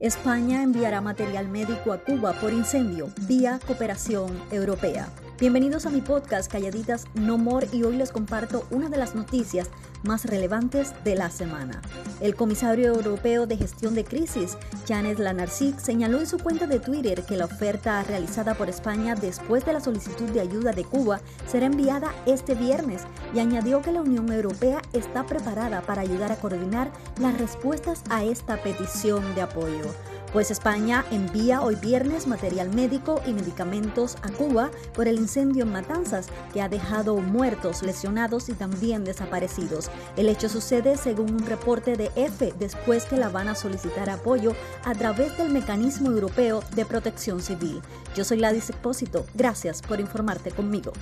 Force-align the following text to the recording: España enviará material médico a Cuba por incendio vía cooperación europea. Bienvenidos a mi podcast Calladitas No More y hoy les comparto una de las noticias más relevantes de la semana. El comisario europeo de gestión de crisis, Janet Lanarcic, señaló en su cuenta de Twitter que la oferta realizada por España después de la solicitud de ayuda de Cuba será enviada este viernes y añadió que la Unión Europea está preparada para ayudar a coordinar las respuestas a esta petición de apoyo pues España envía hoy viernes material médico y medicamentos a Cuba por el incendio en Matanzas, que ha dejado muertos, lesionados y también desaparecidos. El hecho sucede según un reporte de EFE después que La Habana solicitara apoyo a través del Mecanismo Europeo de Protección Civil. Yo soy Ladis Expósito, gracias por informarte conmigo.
España 0.00 0.62
enviará 0.62 1.02
material 1.02 1.48
médico 1.48 1.92
a 1.92 1.98
Cuba 1.98 2.32
por 2.32 2.54
incendio 2.54 3.10
vía 3.28 3.60
cooperación 3.66 4.30
europea. 4.50 5.10
Bienvenidos 5.38 5.84
a 5.84 5.90
mi 5.90 6.00
podcast 6.00 6.50
Calladitas 6.50 7.04
No 7.12 7.36
More 7.36 7.68
y 7.70 7.82
hoy 7.82 7.96
les 7.96 8.10
comparto 8.10 8.66
una 8.70 8.88
de 8.88 8.96
las 8.96 9.14
noticias 9.14 9.68
más 10.02 10.24
relevantes 10.24 10.94
de 11.04 11.16
la 11.16 11.30
semana. 11.30 11.82
El 12.22 12.34
comisario 12.34 12.88
europeo 12.88 13.46
de 13.46 13.58
gestión 13.58 13.94
de 13.94 14.04
crisis, 14.04 14.56
Janet 14.88 15.18
Lanarcic, 15.18 15.78
señaló 15.78 16.18
en 16.18 16.26
su 16.26 16.38
cuenta 16.38 16.66
de 16.66 16.80
Twitter 16.80 17.22
que 17.24 17.36
la 17.36 17.44
oferta 17.44 18.02
realizada 18.02 18.54
por 18.54 18.70
España 18.70 19.14
después 19.14 19.66
de 19.66 19.74
la 19.74 19.80
solicitud 19.80 20.30
de 20.30 20.40
ayuda 20.40 20.72
de 20.72 20.84
Cuba 20.84 21.20
será 21.46 21.66
enviada 21.66 22.14
este 22.24 22.54
viernes 22.54 23.02
y 23.34 23.40
añadió 23.40 23.82
que 23.82 23.92
la 23.92 24.02
Unión 24.02 24.30
Europea 24.32 24.82
está 24.92 25.26
preparada 25.26 25.82
para 25.82 26.02
ayudar 26.02 26.32
a 26.32 26.36
coordinar 26.36 26.90
las 27.20 27.38
respuestas 27.38 28.02
a 28.10 28.24
esta 28.24 28.62
petición 28.62 29.34
de 29.34 29.42
apoyo 29.42 29.84
pues 30.32 30.50
España 30.50 31.04
envía 31.10 31.60
hoy 31.60 31.74
viernes 31.74 32.26
material 32.26 32.72
médico 32.72 33.20
y 33.26 33.32
medicamentos 33.32 34.16
a 34.22 34.30
Cuba 34.30 34.70
por 34.94 35.08
el 35.08 35.16
incendio 35.16 35.64
en 35.64 35.72
Matanzas, 35.72 36.28
que 36.52 36.62
ha 36.62 36.68
dejado 36.68 37.16
muertos, 37.16 37.82
lesionados 37.82 38.48
y 38.48 38.52
también 38.52 39.04
desaparecidos. 39.04 39.90
El 40.16 40.28
hecho 40.28 40.48
sucede 40.48 40.96
según 40.96 41.32
un 41.32 41.46
reporte 41.46 41.96
de 41.96 42.10
EFE 42.14 42.54
después 42.58 43.04
que 43.04 43.16
La 43.16 43.26
Habana 43.26 43.54
solicitara 43.54 44.14
apoyo 44.14 44.54
a 44.84 44.94
través 44.94 45.36
del 45.36 45.50
Mecanismo 45.50 46.10
Europeo 46.10 46.62
de 46.74 46.84
Protección 46.84 47.40
Civil. 47.40 47.82
Yo 48.14 48.24
soy 48.24 48.38
Ladis 48.38 48.70
Expósito, 48.70 49.26
gracias 49.34 49.82
por 49.82 50.00
informarte 50.00 50.50
conmigo. 50.50 50.92